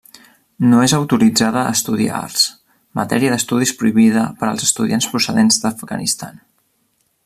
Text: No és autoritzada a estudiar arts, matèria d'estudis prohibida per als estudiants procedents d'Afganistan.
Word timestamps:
No 0.69 0.77
és 0.85 0.95
autoritzada 0.97 1.65
a 1.65 1.73
estudiar 1.79 2.15
arts, 2.21 2.47
matèria 3.01 3.35
d'estudis 3.37 3.77
prohibida 3.83 4.27
per 4.41 4.49
als 4.51 4.67
estudiants 4.71 5.13
procedents 5.15 5.65
d'Afganistan. 5.67 6.47